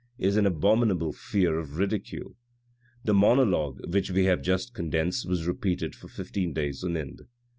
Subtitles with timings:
[0.17, 2.35] is an abominable fear of ridicule."
[3.03, 7.21] The monologue which we have just condensed was repeated for fifteen days on end.